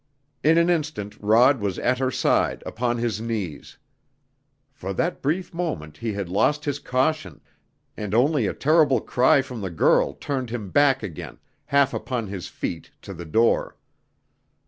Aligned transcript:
In 0.43 0.57
an 0.57 0.67
instant 0.71 1.15
Rod 1.21 1.59
was 1.61 1.77
at 1.77 1.99
her 1.99 2.09
side, 2.09 2.63
upon 2.65 2.97
his 2.97 3.21
knees. 3.21 3.77
For 4.73 4.93
that 4.93 5.21
brief 5.21 5.53
moment 5.53 5.97
he 5.97 6.13
had 6.13 6.27
lost 6.27 6.65
his 6.65 6.79
caution, 6.79 7.39
and 7.95 8.15
only 8.15 8.47
a 8.47 8.53
terrible 8.55 8.99
cry 8.99 9.43
from 9.43 9.61
the 9.61 9.69
girl 9.69 10.13
turned 10.13 10.49
him 10.49 10.71
back 10.71 11.03
again, 11.03 11.37
half 11.65 11.93
upon 11.93 12.25
his 12.25 12.47
feet, 12.47 12.89
to 13.03 13.13
the 13.13 13.25
door. 13.25 13.77